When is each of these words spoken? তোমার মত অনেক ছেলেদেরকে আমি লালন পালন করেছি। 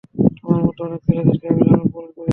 তোমার 0.35 0.59
মত 0.65 0.77
অনেক 0.81 1.01
ছেলেদেরকে 1.05 1.45
আমি 1.49 1.61
লালন 1.61 1.87
পালন 1.93 2.09
করেছি। 2.09 2.29